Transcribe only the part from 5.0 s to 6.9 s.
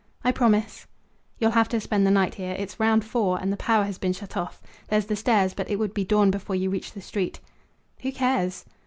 the stairs, but it would be dawn before you